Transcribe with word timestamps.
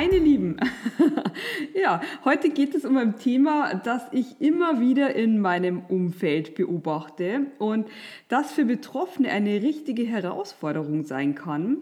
Meine 0.00 0.18
Lieben, 0.18 0.56
ja, 1.74 2.00
heute 2.24 2.50
geht 2.50 2.76
es 2.76 2.84
um 2.84 2.96
ein 2.96 3.16
Thema, 3.16 3.74
das 3.74 4.02
ich 4.12 4.40
immer 4.40 4.78
wieder 4.78 5.16
in 5.16 5.40
meinem 5.40 5.80
Umfeld 5.88 6.54
beobachte 6.54 7.46
und 7.58 7.88
das 8.28 8.52
für 8.52 8.64
Betroffene 8.64 9.28
eine 9.28 9.60
richtige 9.60 10.04
Herausforderung 10.04 11.02
sein 11.02 11.34
kann. 11.34 11.78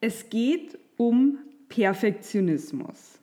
Es 0.00 0.30
geht 0.30 0.78
um 0.96 1.40
Perfektionismus. 1.68 3.18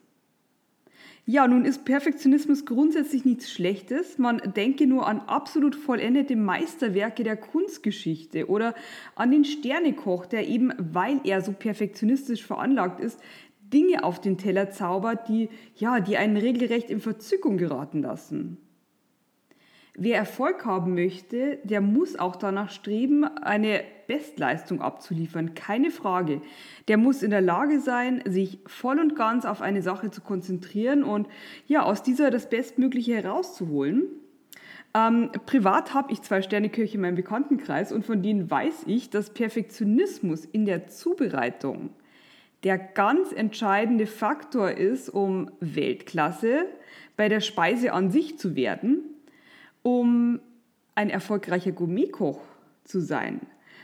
Ja, 1.31 1.47
nun 1.47 1.63
ist 1.63 1.85
Perfektionismus 1.85 2.65
grundsätzlich 2.65 3.23
nichts 3.23 3.51
Schlechtes. 3.51 4.17
Man 4.17 4.41
denke 4.55 4.87
nur 4.87 5.07
an 5.07 5.19
absolut 5.19 5.75
vollendete 5.75 6.35
Meisterwerke 6.35 7.23
der 7.23 7.37
Kunstgeschichte 7.37 8.47
oder 8.47 8.73
an 9.13 9.29
den 9.29 9.45
Sternekoch, 9.45 10.25
der 10.25 10.47
eben, 10.47 10.73
weil 10.79 11.19
er 11.23 11.41
so 11.41 11.51
perfektionistisch 11.51 12.43
veranlagt 12.43 12.99
ist, 12.99 13.19
Dinge 13.73 14.03
auf 14.03 14.19
den 14.19 14.37
Teller 14.37 14.71
zaubert, 14.71 15.27
die, 15.27 15.49
ja, 15.75 15.99
die 15.99 16.17
einen 16.17 16.37
regelrecht 16.37 16.89
in 16.89 16.99
Verzückung 16.99 17.57
geraten 17.57 18.01
lassen. 18.01 18.57
Wer 20.01 20.17
Erfolg 20.17 20.65
haben 20.65 20.93
möchte, 20.93 21.59
der 21.63 21.81
muss 21.81 22.17
auch 22.17 22.37
danach 22.37 22.69
streben, 22.69 23.25
eine 23.25 23.83
Bestleistung 24.07 24.81
abzuliefern, 24.81 25.55
keine 25.55 25.91
Frage. 25.91 26.41
Der 26.87 26.97
muss 26.97 27.21
in 27.21 27.31
der 27.31 27.41
Lage 27.41 27.81
sein, 27.81 28.23
sich 28.25 28.59
voll 28.65 28.99
und 28.99 29.17
ganz 29.17 29.45
auf 29.45 29.61
eine 29.61 29.81
Sache 29.81 30.09
zu 30.09 30.21
konzentrieren 30.21 31.03
und 31.03 31.27
ja, 31.67 31.83
aus 31.83 32.01
dieser 32.01 32.31
das 32.31 32.49
Bestmögliche 32.49 33.15
herauszuholen. 33.15 34.03
Ähm, 34.95 35.31
privat 35.45 35.93
habe 35.93 36.13
ich 36.13 36.21
zwei 36.21 36.41
Sternekirche 36.41 36.95
in 36.95 37.01
meinem 37.01 37.15
Bekanntenkreis 37.15 37.91
und 37.91 38.05
von 38.05 38.23
denen 38.23 38.49
weiß 38.49 38.83
ich, 38.87 39.09
dass 39.09 39.33
Perfektionismus 39.33 40.45
in 40.45 40.65
der 40.65 40.87
Zubereitung 40.87 41.89
der 42.63 42.77
ganz 42.77 43.31
entscheidende 43.31 44.05
Faktor 44.05 44.71
ist, 44.71 45.09
um 45.09 45.49
Weltklasse 45.59 46.65
bei 47.15 47.29
der 47.29 47.41
Speise 47.41 47.93
an 47.93 48.11
sich 48.11 48.37
zu 48.37 48.55
werden, 48.55 49.03
um 49.81 50.39
ein 50.95 51.09
erfolgreicher 51.09 51.71
Gourmetkoch 51.71 52.41
zu 52.83 52.99
sein. 52.99 53.41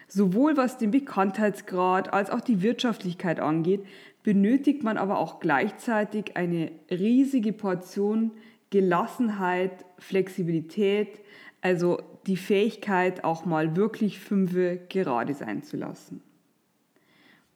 Sowohl 0.08 0.58
was 0.58 0.78
den 0.78 0.92
Bekanntheitsgrad 0.92 2.14
als 2.14 2.30
auch 2.30 2.42
die 2.42 2.62
Wirtschaftlichkeit 2.62 3.40
angeht, 3.40 3.86
benötigt 4.24 4.84
man 4.84 4.98
aber 4.98 5.20
auch 5.20 5.40
gleichzeitig 5.40 6.36
eine 6.36 6.72
riesige 6.92 7.54
Portion 7.54 8.32
Gelassenheit, 8.70 9.86
Flexibilität, 10.00 11.22
also 11.62 12.02
die 12.28 12.38
Fähigkeit, 12.38 13.24
auch 13.24 13.46
mal 13.46 13.76
wirklich 13.76 14.20
fünfe 14.20 14.80
gerade 14.90 15.34
sein 15.34 15.64
zu 15.64 15.78
lassen. 15.78 16.22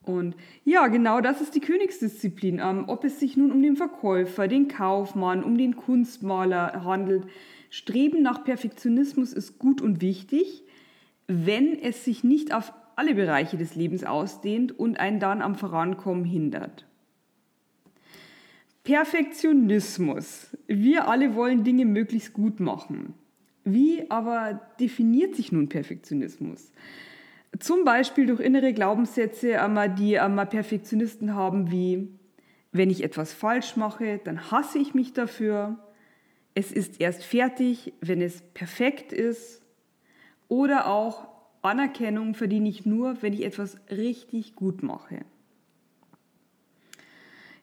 Und 0.04 0.36
ja, 0.66 0.88
genau 0.88 1.22
das 1.22 1.42
ist 1.42 1.56
die 1.56 1.60
Königsdisziplin. 1.60 2.60
Ähm, 2.60 2.86
ob 2.88 3.04
es 3.04 3.20
sich 3.20 3.38
nun 3.38 3.52
um 3.52 3.62
den 3.62 3.76
Verkäufer, 3.76 4.48
den 4.48 4.68
Kaufmann, 4.68 5.44
um 5.44 5.58
den 5.58 5.76
Kunstmaler 5.76 6.84
handelt, 6.84 7.26
Streben 7.70 8.24
nach 8.24 8.44
Perfektionismus 8.44 9.34
ist 9.34 9.60
gut 9.60 9.82
und 9.82 10.02
wichtig, 10.02 10.64
wenn 11.28 11.78
es 11.78 12.04
sich 12.04 12.24
nicht 12.24 12.54
auf 12.54 12.74
alle 12.96 13.14
Bereiche 13.14 13.58
des 13.58 13.76
Lebens 13.76 14.04
ausdehnt 14.04 14.78
und 14.78 15.00
einen 15.00 15.20
dann 15.20 15.42
am 15.42 15.56
Vorankommen 15.56 16.26
hindert. 16.26 16.86
Perfektionismus. 18.84 20.58
Wir 20.68 21.08
alle 21.08 21.36
wollen 21.36 21.64
Dinge 21.64 21.86
möglichst 21.86 22.34
gut 22.34 22.60
machen. 22.60 23.14
Wie 23.64 24.10
aber 24.10 24.60
definiert 24.80 25.36
sich 25.36 25.52
nun 25.52 25.70
Perfektionismus? 25.70 26.72
Zum 27.58 27.84
Beispiel 27.84 28.28
durch 28.28 28.40
innere 28.40 28.74
Glaubenssätze, 28.74 29.62
die 29.90 30.20
Perfektionisten 30.46 31.34
haben, 31.34 31.72
wie 31.72 32.10
wenn 32.72 32.90
ich 32.90 33.04
etwas 33.04 33.34
falsch 33.34 33.76
mache, 33.76 34.20
dann 34.24 34.52
hasse 34.52 34.78
ich 34.78 34.94
mich 34.94 35.14
dafür. 35.14 35.80
Es 36.54 36.72
ist 36.72 37.02
erst 37.02 37.24
fertig, 37.24 37.94
wenn 38.02 38.22
es 38.22 38.42
perfekt 38.54 39.12
ist. 39.12 39.62
Oder 40.48 40.88
auch 40.88 41.28
Anerkennung 41.62 42.36
verdiene 42.36 42.70
ich 42.70 42.86
nur, 42.86 43.22
wenn 43.22 43.34
ich 43.34 43.44
etwas 43.44 43.78
richtig 43.90 44.56
gut 44.56 44.84
mache. 44.84 45.26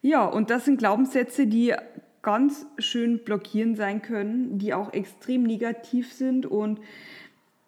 Ja, 0.03 0.25
und 0.25 0.51
das 0.51 0.65
sind 0.65 0.79
Glaubenssätze, 0.79 1.47
die 1.47 1.75
ganz 2.23 2.67
schön 2.79 3.25
blockierend 3.25 3.77
sein 3.77 4.03
können, 4.03 4.59
die 4.59 4.75
auch 4.75 4.93
extrem 4.93 5.45
negativ 5.45 6.13
sind 6.13 6.45
und 6.45 6.81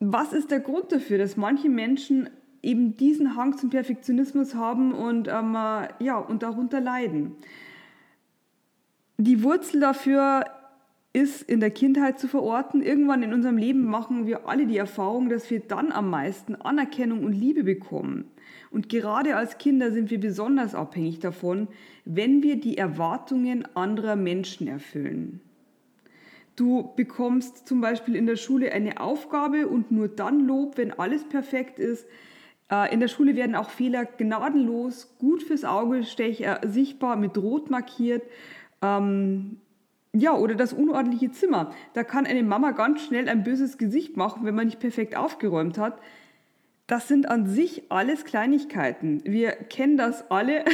was 0.01 0.33
ist 0.33 0.51
der 0.51 0.61
Grund 0.61 0.93
dafür, 0.93 1.19
dass 1.19 1.37
manche 1.37 1.69
Menschen 1.69 2.31
eben 2.63 2.97
diesen 2.97 3.37
Hang 3.37 3.57
zum 3.57 3.71
Perfektionismus 3.71 4.55
haben 4.55 4.93
und, 4.93 5.29
ähm, 5.29 5.55
ja, 5.99 6.19
und 6.19 6.43
darunter 6.43 6.81
leiden? 6.81 7.37
Die 9.17 9.43
Wurzel 9.43 9.81
dafür 9.81 10.45
ist 11.13 11.43
in 11.43 11.61
der 11.61 11.71
Kindheit 11.71 12.19
zu 12.19 12.29
verorten. 12.29 12.83
Irgendwann 12.83 13.23
in 13.23 13.33
unserem 13.33 13.57
Leben 13.57 13.87
machen 13.87 14.27
wir 14.27 14.49
alle 14.49 14.67
die 14.67 14.77
Erfahrung, 14.77 15.29
dass 15.29 15.51
wir 15.51 15.61
dann 15.61 15.91
am 15.91 16.11
meisten 16.11 16.55
Anerkennung 16.55 17.25
und 17.25 17.33
Liebe 17.33 17.65
bekommen. 17.65 18.27
Und 18.71 18.89
gerade 18.89 19.37
als 19.37 19.59
Kinder 19.59 19.91
sind 19.91 20.11
wir 20.11 20.21
besonders 20.21 20.75
abhängig 20.75 21.19
davon, 21.19 21.69
wenn 22.05 22.43
wir 22.43 22.61
die 22.61 22.79
Erwartungen 22.79 23.65
anderer 23.75 24.17
Menschen 24.17 24.69
erfüllen. 24.69 25.41
Du 26.59 26.93
bekommst 26.97 27.69
zum 27.69 27.81
Beispiel 27.81 28.17
in 28.17 28.27
der 28.27 28.35
Schule 28.35 28.73
eine 28.73 29.01
Aufgabe 29.01 29.69
und 29.69 29.93
nur 29.93 30.09
dann 30.09 30.41
Lob, 30.41 30.77
wenn 30.77 30.91
alles 30.93 31.23
perfekt 31.23 31.79
ist. 31.79 32.05
Äh, 32.69 32.93
in 32.93 32.99
der 32.99 33.07
Schule 33.07 33.37
werden 33.37 33.55
auch 33.55 33.71
Fehler 33.71 34.05
gnadenlos, 34.05 35.15
gut 35.21 35.45
fürs 35.45 35.65
Auge 35.65 35.99
äh, 35.99 36.67
sichtbar, 36.67 37.15
mit 37.15 37.39
Rot 37.39 37.71
markiert. 37.71 38.25
Ähm, 38.83 39.61
ja, 40.13 40.35
oder 40.35 40.57
das 40.57 40.73
unordentliche 40.73 41.31
Zimmer. 41.31 41.73
Da 41.95 42.03
kann 42.03 42.27
eine 42.27 42.43
Mama 42.43 42.73
ganz 42.73 43.03
schnell 43.03 43.29
ein 43.29 43.45
böses 43.45 43.79
Gesicht 43.79 44.17
machen, 44.17 44.45
wenn 44.45 44.57
man 44.57 44.67
nicht 44.67 44.81
perfekt 44.81 45.17
aufgeräumt 45.17 45.79
hat. 45.79 46.01
Das 46.89 47.07
sind 47.07 47.29
an 47.29 47.47
sich 47.47 47.83
alles 47.91 48.25
Kleinigkeiten. 48.25 49.21
Wir 49.25 49.51
kennen 49.51 49.99
das 49.99 50.31
alle. 50.31 50.65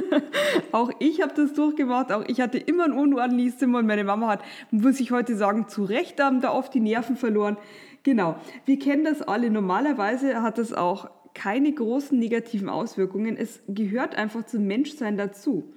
auch 0.72 0.90
ich 1.00 1.20
habe 1.20 1.34
das 1.36 1.52
durchgemacht. 1.52 2.10
Auch 2.12 2.24
ich 2.28 2.40
hatte 2.40 2.56
immer 2.56 2.84
ein 2.84 2.94
unordentliches 2.94 3.58
Zimmer 3.58 3.80
und 3.80 3.86
meine 3.86 4.04
Mama 4.04 4.28
hat, 4.28 4.42
muss 4.70 4.98
ich 5.00 5.10
heute 5.10 5.36
sagen, 5.36 5.68
zu 5.68 5.84
Recht 5.84 6.18
haben 6.18 6.40
da 6.40 6.54
oft 6.54 6.72
die 6.72 6.80
Nerven 6.80 7.14
verloren. 7.14 7.58
Genau, 8.04 8.36
wir 8.64 8.78
kennen 8.78 9.04
das 9.04 9.20
alle. 9.20 9.50
Normalerweise 9.50 10.40
hat 10.40 10.56
das 10.56 10.72
auch 10.72 11.10
keine 11.34 11.70
großen 11.70 12.18
negativen 12.18 12.70
Auswirkungen. 12.70 13.36
Es 13.36 13.60
gehört 13.68 14.16
einfach 14.16 14.46
zum 14.46 14.66
Menschsein 14.66 15.18
dazu. 15.18 15.74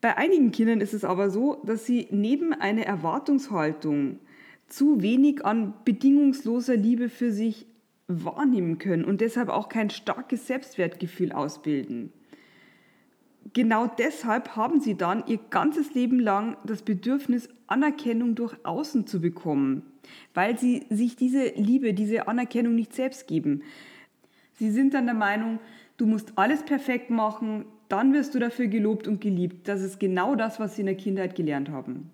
Bei 0.00 0.16
einigen 0.16 0.50
Kindern 0.50 0.80
ist 0.80 0.94
es 0.94 1.04
aber 1.04 1.30
so, 1.30 1.62
dass 1.64 1.86
sie 1.86 2.08
neben 2.10 2.52
einer 2.52 2.82
Erwartungshaltung 2.82 4.18
zu 4.66 5.00
wenig 5.00 5.44
an 5.44 5.74
bedingungsloser 5.84 6.74
Liebe 6.74 7.08
für 7.08 7.30
sich 7.30 7.66
wahrnehmen 8.08 8.78
können 8.78 9.04
und 9.04 9.20
deshalb 9.20 9.48
auch 9.48 9.68
kein 9.68 9.90
starkes 9.90 10.46
Selbstwertgefühl 10.46 11.32
ausbilden. 11.32 12.12
Genau 13.52 13.86
deshalb 13.86 14.56
haben 14.56 14.80
sie 14.80 14.96
dann 14.96 15.24
ihr 15.26 15.38
ganzes 15.50 15.94
Leben 15.94 16.18
lang 16.18 16.56
das 16.64 16.82
Bedürfnis, 16.82 17.48
Anerkennung 17.66 18.34
durch 18.34 18.54
Außen 18.64 19.06
zu 19.06 19.20
bekommen, 19.20 19.82
weil 20.34 20.58
sie 20.58 20.86
sich 20.90 21.16
diese 21.16 21.48
Liebe, 21.56 21.94
diese 21.94 22.28
Anerkennung 22.28 22.74
nicht 22.74 22.94
selbst 22.94 23.26
geben. 23.26 23.62
Sie 24.54 24.70
sind 24.70 24.94
dann 24.94 25.06
der 25.06 25.14
Meinung, 25.14 25.58
du 25.96 26.06
musst 26.06 26.32
alles 26.36 26.64
perfekt 26.64 27.10
machen, 27.10 27.66
dann 27.88 28.12
wirst 28.12 28.34
du 28.34 28.38
dafür 28.38 28.66
gelobt 28.66 29.06
und 29.06 29.20
geliebt. 29.20 29.68
Das 29.68 29.82
ist 29.82 30.00
genau 30.00 30.34
das, 30.34 30.58
was 30.58 30.74
sie 30.74 30.82
in 30.82 30.86
der 30.86 30.96
Kindheit 30.96 31.34
gelernt 31.34 31.70
haben. 31.70 32.10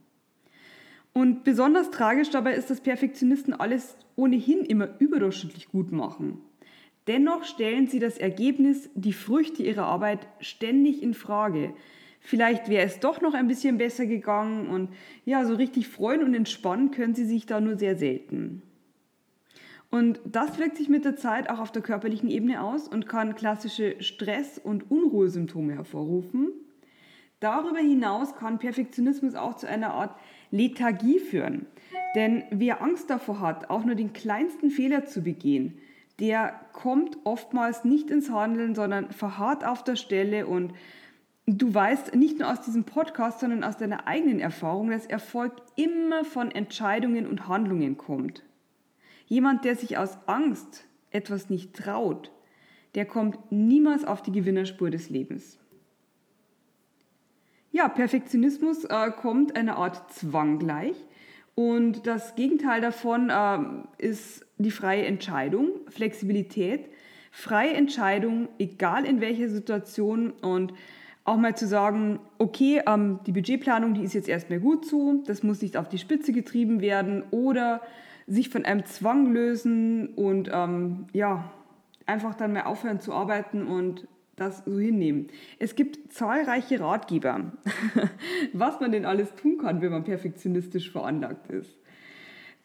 Und 1.12 1.44
besonders 1.44 1.90
tragisch 1.90 2.30
dabei 2.30 2.54
ist, 2.54 2.70
dass 2.70 2.80
Perfektionisten 2.80 3.52
alles 3.52 3.96
ohnehin 4.16 4.64
immer 4.64 4.88
überdurchschnittlich 4.98 5.68
gut 5.68 5.92
machen. 5.92 6.38
Dennoch 7.06 7.44
stellen 7.44 7.88
sie 7.88 7.98
das 7.98 8.16
Ergebnis, 8.16 8.88
die 8.94 9.12
Früchte 9.12 9.62
ihrer 9.62 9.84
Arbeit 9.84 10.26
ständig 10.40 11.02
in 11.02 11.14
Frage. 11.14 11.74
Vielleicht 12.20 12.68
wäre 12.68 12.86
es 12.86 13.00
doch 13.00 13.20
noch 13.20 13.34
ein 13.34 13.48
bisschen 13.48 13.78
besser 13.78 14.06
gegangen 14.06 14.68
und 14.68 14.90
ja, 15.24 15.44
so 15.44 15.54
richtig 15.54 15.88
freuen 15.88 16.22
und 16.22 16.34
entspannen 16.34 16.92
können 16.92 17.14
sie 17.14 17.24
sich 17.24 17.46
da 17.46 17.60
nur 17.60 17.76
sehr 17.76 17.96
selten. 17.96 18.62
Und 19.90 20.20
das 20.24 20.58
wirkt 20.58 20.76
sich 20.76 20.88
mit 20.88 21.04
der 21.04 21.16
Zeit 21.16 21.50
auch 21.50 21.58
auf 21.58 21.72
der 21.72 21.82
körperlichen 21.82 22.30
Ebene 22.30 22.62
aus 22.62 22.88
und 22.88 23.08
kann 23.08 23.34
klassische 23.34 23.96
Stress- 24.00 24.58
und 24.58 24.90
Unruhesymptome 24.90 25.74
hervorrufen. 25.74 26.52
Darüber 27.42 27.80
hinaus 27.80 28.36
kann 28.36 28.60
Perfektionismus 28.60 29.34
auch 29.34 29.56
zu 29.56 29.68
einer 29.68 29.94
Art 29.94 30.16
Lethargie 30.52 31.18
führen. 31.18 31.66
Denn 32.14 32.44
wer 32.52 32.80
Angst 32.80 33.10
davor 33.10 33.40
hat, 33.40 33.68
auch 33.68 33.84
nur 33.84 33.96
den 33.96 34.12
kleinsten 34.12 34.70
Fehler 34.70 35.06
zu 35.06 35.22
begehen, 35.22 35.76
der 36.20 36.60
kommt 36.72 37.18
oftmals 37.24 37.84
nicht 37.84 38.10
ins 38.10 38.30
Handeln, 38.30 38.76
sondern 38.76 39.10
verharrt 39.10 39.64
auf 39.66 39.82
der 39.82 39.96
Stelle 39.96 40.46
und 40.46 40.72
du 41.46 41.74
weißt 41.74 42.14
nicht 42.14 42.38
nur 42.38 42.48
aus 42.48 42.60
diesem 42.60 42.84
Podcast, 42.84 43.40
sondern 43.40 43.64
aus 43.64 43.76
deiner 43.76 44.06
eigenen 44.06 44.38
Erfahrung, 44.38 44.90
dass 44.90 45.06
Erfolg 45.06 45.52
immer 45.74 46.24
von 46.24 46.52
Entscheidungen 46.52 47.26
und 47.26 47.48
Handlungen 47.48 47.96
kommt. 47.96 48.44
Jemand, 49.26 49.64
der 49.64 49.74
sich 49.74 49.98
aus 49.98 50.16
Angst 50.26 50.84
etwas 51.10 51.50
nicht 51.50 51.74
traut, 51.74 52.30
der 52.94 53.04
kommt 53.04 53.50
niemals 53.50 54.04
auf 54.04 54.22
die 54.22 54.30
Gewinnerspur 54.30 54.90
des 54.90 55.10
Lebens. 55.10 55.58
Ja, 57.74 57.88
Perfektionismus 57.88 58.84
äh, 58.84 59.10
kommt 59.10 59.56
einer 59.56 59.76
Art 59.76 60.12
Zwang 60.12 60.58
gleich. 60.58 60.94
Und 61.54 62.06
das 62.06 62.34
Gegenteil 62.34 62.82
davon 62.82 63.30
äh, 63.30 63.58
ist 63.96 64.44
die 64.58 64.70
freie 64.70 65.06
Entscheidung, 65.06 65.70
Flexibilität, 65.88 66.90
freie 67.30 67.72
Entscheidung, 67.72 68.48
egal 68.58 69.06
in 69.06 69.22
welcher 69.22 69.48
Situation. 69.48 70.32
Und 70.42 70.74
auch 71.24 71.38
mal 71.38 71.56
zu 71.56 71.66
sagen, 71.66 72.20
okay, 72.36 72.82
ähm, 72.86 73.20
die 73.26 73.32
Budgetplanung, 73.32 73.94
die 73.94 74.02
ist 74.02 74.12
jetzt 74.12 74.28
erstmal 74.28 74.60
gut 74.60 74.84
so, 74.84 75.22
das 75.26 75.42
muss 75.42 75.62
nicht 75.62 75.78
auf 75.78 75.88
die 75.88 75.98
Spitze 75.98 76.34
getrieben 76.34 76.82
werden. 76.82 77.24
Oder 77.30 77.80
sich 78.26 78.50
von 78.50 78.66
einem 78.66 78.84
Zwang 78.84 79.32
lösen 79.32 80.08
und 80.08 80.50
ähm, 80.52 81.06
ja, 81.14 81.50
einfach 82.04 82.34
dann 82.34 82.52
mal 82.52 82.64
aufhören 82.64 83.00
zu 83.00 83.14
arbeiten 83.14 83.66
und 83.66 84.06
das 84.42 84.64
so 84.64 84.78
hinnehmen. 84.78 85.28
Es 85.58 85.74
gibt 85.74 86.12
zahlreiche 86.12 86.80
Ratgeber, 86.80 87.52
was 88.52 88.80
man 88.80 88.92
denn 88.92 89.04
alles 89.04 89.34
tun 89.34 89.58
kann, 89.58 89.80
wenn 89.80 89.92
man 89.92 90.04
perfektionistisch 90.04 90.90
veranlagt 90.90 91.50
ist. 91.50 91.76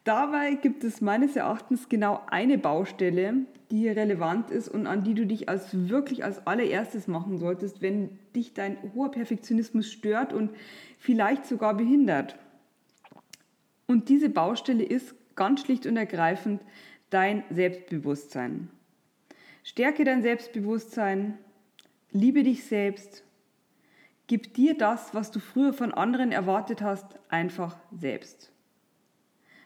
Dabei 0.04 0.54
gibt 0.54 0.84
es 0.84 1.02
meines 1.02 1.36
Erachtens 1.36 1.90
genau 1.90 2.22
eine 2.28 2.58
Baustelle, 2.58 3.46
die 3.70 3.80
hier 3.80 3.98
relevant 3.98 4.52
ist 4.52 4.70
und 4.70 4.88
an 4.88 5.04
die 5.04 5.14
du 5.14 5.26
dich 5.26 5.50
als 5.50 5.90
wirklich 5.90 6.24
als 6.24 6.48
allererstes 6.48 7.08
machen 7.08 7.38
solltest, 7.38 7.82
wenn 7.82 8.18
dich 8.34 8.54
dein 8.54 8.78
hoher 8.96 9.12
Perfektionismus 9.12 9.92
stört 9.92 10.32
und 10.32 10.52
vielleicht 10.98 11.46
sogar 11.46 11.76
behindert. 11.76 12.38
Und 13.86 14.08
diese 14.08 14.30
Baustelle 14.30 14.84
ist 14.84 15.14
ganz 15.36 15.62
schlicht 15.62 15.86
und 15.86 15.98
ergreifend 15.98 16.62
dein 17.10 17.44
Selbstbewusstsein. 17.50 18.70
Stärke 19.64 20.06
dein 20.06 20.22
Selbstbewusstsein, 20.22 21.38
liebe 22.12 22.44
dich 22.44 22.64
selbst, 22.64 23.24
gib 24.28 24.54
dir 24.54 24.78
das, 24.78 25.14
was 25.14 25.32
du 25.32 25.40
früher 25.40 25.74
von 25.74 25.94
anderen 25.94 26.32
erwartet 26.32 26.82
hast, 26.82 27.06
einfach 27.30 27.78
selbst. 27.92 28.52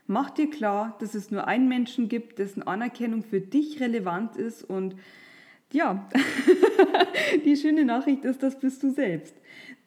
Mach 0.08 0.30
dir 0.30 0.50
klar, 0.50 0.98
dass 1.00 1.16
es 1.16 1.32
nur 1.32 1.48
einen 1.48 1.70
Menschen 1.70 2.10
gibt, 2.10 2.40
dessen 2.40 2.64
Anerkennung 2.64 3.24
für 3.24 3.40
dich 3.40 3.80
relevant 3.80 4.36
ist 4.36 4.64
und 4.64 4.96
ja, 5.72 6.10
die 7.46 7.56
schöne 7.56 7.86
Nachricht 7.86 8.26
ist, 8.26 8.44
das 8.44 8.60
bist 8.60 8.84
du 8.84 8.90
selbst. 8.90 9.36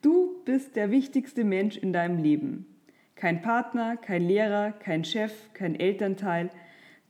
Du 0.01 0.43
bist 0.45 0.77
der 0.77 0.91
wichtigste 0.91 1.45
Mensch 1.45 1.77
in 1.77 1.93
deinem 1.93 2.23
Leben. 2.23 2.67
Kein 3.17 3.43
Partner, 3.43 3.97
kein 3.97 4.23
Lehrer, 4.23 4.73
kein 4.73 5.05
Chef, 5.05 5.33
kein 5.53 5.79
Elternteil. 5.79 6.51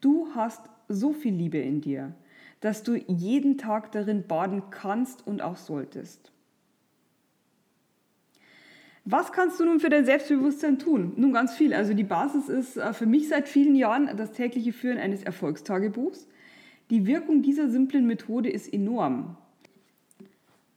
Du 0.00 0.28
hast 0.34 0.68
so 0.88 1.12
viel 1.12 1.34
Liebe 1.34 1.58
in 1.58 1.80
dir, 1.80 2.14
dass 2.64 2.82
du 2.82 2.94
jeden 2.96 3.58
Tag 3.58 3.92
darin 3.92 4.26
baden 4.26 4.62
kannst 4.70 5.26
und 5.26 5.42
auch 5.42 5.58
solltest. 5.58 6.32
Was 9.04 9.32
kannst 9.32 9.60
du 9.60 9.66
nun 9.66 9.80
für 9.80 9.90
dein 9.90 10.06
Selbstbewusstsein 10.06 10.78
tun? 10.78 11.12
Nun 11.16 11.34
ganz 11.34 11.52
viel. 11.52 11.74
Also 11.74 11.92
die 11.92 12.04
Basis 12.04 12.48
ist 12.48 12.78
äh, 12.78 12.94
für 12.94 13.04
mich 13.04 13.28
seit 13.28 13.50
vielen 13.50 13.74
Jahren 13.74 14.16
das 14.16 14.32
tägliche 14.32 14.72
Führen 14.72 14.96
eines 14.96 15.22
Erfolgstagebuchs. 15.22 16.26
Die 16.88 17.06
Wirkung 17.06 17.42
dieser 17.42 17.68
simplen 17.68 18.06
Methode 18.06 18.48
ist 18.48 18.72
enorm. 18.72 19.36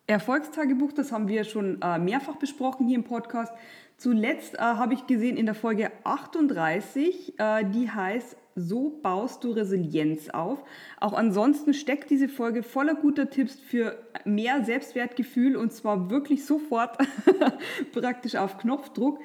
Erfolgstagebuch, 0.08 0.92
das 0.92 1.14
haben 1.14 1.30
wir 1.30 1.46
schon 1.46 1.82
äh, 1.82 2.00
mehrfach 2.00 2.36
besprochen 2.36 2.86
hier 2.86 2.98
im 2.98 3.06
Podcast. 3.06 3.54
Zuletzt 3.96 4.56
äh, 4.56 4.58
habe 4.60 4.94
ich 4.94 5.08
gesehen 5.08 5.38
in 5.38 5.46
der 5.46 5.56
Folge 5.56 5.90
38, 6.04 7.36
die 7.74 7.90
heißt 7.90 8.36
so 8.58 9.00
baust 9.02 9.44
du 9.44 9.52
Resilienz 9.52 10.30
auf. 10.30 10.64
Auch 11.00 11.14
ansonsten 11.14 11.74
steckt 11.74 12.10
diese 12.10 12.28
Folge 12.28 12.64
voller 12.64 12.96
guter 12.96 13.30
Tipps 13.30 13.60
für 13.60 13.98
mehr 14.26 14.66
Selbstwertgefühl 14.66 15.56
und 15.56 15.72
zwar 15.72 16.10
wirklich 16.10 16.46
sofort 16.46 16.98
praktisch 17.94 18.36
auf 18.36 18.58
Knopfdruck. 18.58 19.20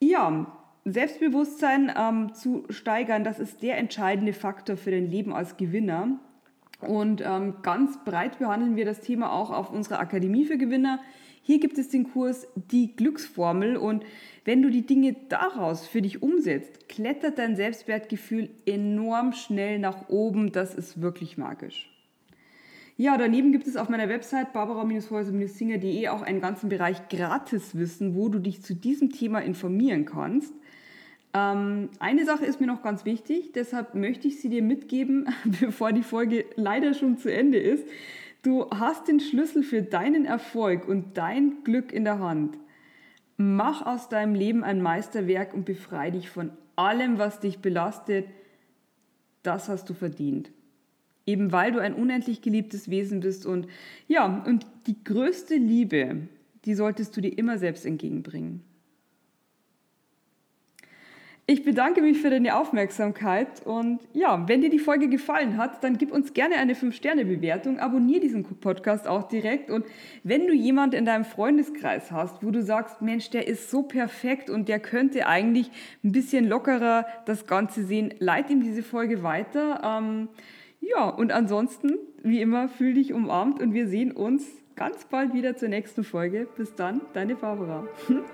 Ja, 0.00 0.52
Selbstbewusstsein 0.84 1.92
ähm, 1.96 2.34
zu 2.34 2.64
steigern, 2.68 3.24
das 3.24 3.38
ist 3.38 3.62
der 3.62 3.78
entscheidende 3.78 4.32
Faktor 4.32 4.76
für 4.76 4.90
dein 4.90 5.10
Leben 5.10 5.32
als 5.32 5.56
Gewinner. 5.56 6.18
Und 6.80 7.22
ähm, 7.24 7.56
ganz 7.62 8.02
breit 8.04 8.38
behandeln 8.38 8.76
wir 8.76 8.84
das 8.84 9.00
Thema 9.00 9.32
auch 9.32 9.50
auf 9.50 9.70
unserer 9.70 10.00
Akademie 10.00 10.44
für 10.44 10.58
Gewinner. 10.58 11.00
Hier 11.48 11.60
gibt 11.60 11.78
es 11.78 11.88
den 11.88 12.12
Kurs 12.12 12.46
Die 12.70 12.94
Glücksformel 12.94 13.78
und 13.78 14.04
wenn 14.44 14.60
du 14.60 14.68
die 14.68 14.84
Dinge 14.84 15.16
daraus 15.30 15.86
für 15.86 16.02
dich 16.02 16.22
umsetzt, 16.22 16.90
klettert 16.90 17.38
dein 17.38 17.56
Selbstwertgefühl 17.56 18.50
enorm 18.66 19.32
schnell 19.32 19.78
nach 19.78 20.10
oben. 20.10 20.52
Das 20.52 20.74
ist 20.74 21.00
wirklich 21.00 21.38
magisch. 21.38 21.90
Ja, 22.98 23.16
daneben 23.16 23.50
gibt 23.50 23.66
es 23.66 23.78
auf 23.78 23.88
meiner 23.88 24.10
Website 24.10 24.52
barbara-häuser-singer.de 24.52 26.08
auch 26.08 26.20
einen 26.20 26.42
ganzen 26.42 26.68
Bereich 26.68 27.08
Gratiswissen, 27.08 28.14
wo 28.14 28.28
du 28.28 28.40
dich 28.40 28.60
zu 28.60 28.74
diesem 28.74 29.10
Thema 29.10 29.38
informieren 29.38 30.04
kannst. 30.04 30.52
Ähm, 31.32 31.88
eine 31.98 32.26
Sache 32.26 32.44
ist 32.44 32.60
mir 32.60 32.66
noch 32.66 32.82
ganz 32.82 33.06
wichtig, 33.06 33.52
deshalb 33.54 33.94
möchte 33.94 34.28
ich 34.28 34.38
sie 34.42 34.50
dir 34.50 34.62
mitgeben, 34.62 35.28
bevor 35.60 35.92
die 35.92 36.02
Folge 36.02 36.44
leider 36.56 36.92
schon 36.92 37.16
zu 37.16 37.32
Ende 37.32 37.56
ist. 37.56 37.86
Du 38.42 38.70
hast 38.70 39.08
den 39.08 39.20
Schlüssel 39.20 39.62
für 39.62 39.82
deinen 39.82 40.24
Erfolg 40.24 40.86
und 40.86 41.16
dein 41.16 41.64
Glück 41.64 41.92
in 41.92 42.04
der 42.04 42.18
Hand. 42.20 42.56
Mach 43.36 43.84
aus 43.84 44.08
deinem 44.08 44.34
Leben 44.34 44.64
ein 44.64 44.80
Meisterwerk 44.80 45.54
und 45.54 45.64
befreie 45.64 46.12
dich 46.12 46.30
von 46.30 46.50
allem, 46.76 47.18
was 47.18 47.40
dich 47.40 47.58
belastet. 47.58 48.26
Das 49.42 49.68
hast 49.68 49.88
du 49.90 49.94
verdient. 49.94 50.50
Eben 51.26 51.52
weil 51.52 51.72
du 51.72 51.80
ein 51.80 51.94
unendlich 51.94 52.40
geliebtes 52.40 52.88
Wesen 52.88 53.20
bist 53.20 53.44
und 53.44 53.66
ja, 54.06 54.42
und 54.46 54.66
die 54.86 55.02
größte 55.04 55.56
Liebe, 55.56 56.28
die 56.64 56.74
solltest 56.74 57.16
du 57.16 57.20
dir 57.20 57.36
immer 57.36 57.58
selbst 57.58 57.84
entgegenbringen. 57.84 58.62
Ich 61.50 61.64
bedanke 61.64 62.02
mich 62.02 62.20
für 62.20 62.28
deine 62.28 62.56
Aufmerksamkeit 62.56 63.64
und 63.64 64.00
ja, 64.12 64.46
wenn 64.48 64.60
dir 64.60 64.68
die 64.68 64.78
Folge 64.78 65.08
gefallen 65.08 65.56
hat, 65.56 65.82
dann 65.82 65.96
gib 65.96 66.12
uns 66.12 66.34
gerne 66.34 66.56
eine 66.56 66.74
5-Sterne-Bewertung, 66.74 67.78
abonniere 67.78 68.20
diesen 68.20 68.44
Podcast 68.44 69.08
auch 69.08 69.28
direkt 69.28 69.70
und 69.70 69.86
wenn 70.24 70.46
du 70.46 70.52
jemand 70.52 70.92
in 70.92 71.06
deinem 71.06 71.24
Freundeskreis 71.24 72.12
hast, 72.12 72.44
wo 72.44 72.50
du 72.50 72.62
sagst, 72.62 73.00
Mensch, 73.00 73.30
der 73.30 73.48
ist 73.48 73.70
so 73.70 73.82
perfekt 73.82 74.50
und 74.50 74.68
der 74.68 74.78
könnte 74.78 75.26
eigentlich 75.26 75.70
ein 76.04 76.12
bisschen 76.12 76.46
lockerer 76.46 77.06
das 77.24 77.46
Ganze 77.46 77.82
sehen, 77.82 78.12
leite 78.18 78.52
ihm 78.52 78.62
diese 78.62 78.82
Folge 78.82 79.22
weiter. 79.22 79.80
Ähm, 79.82 80.28
ja, 80.82 81.08
und 81.08 81.32
ansonsten, 81.32 81.94
wie 82.22 82.42
immer, 82.42 82.68
fühl 82.68 82.92
dich 82.92 83.14
umarmt 83.14 83.62
und 83.62 83.72
wir 83.72 83.88
sehen 83.88 84.12
uns 84.12 84.44
ganz 84.76 85.06
bald 85.06 85.32
wieder 85.32 85.56
zur 85.56 85.70
nächsten 85.70 86.04
Folge. 86.04 86.46
Bis 86.58 86.74
dann, 86.74 87.00
deine 87.14 87.36
Barbara. 87.36 87.88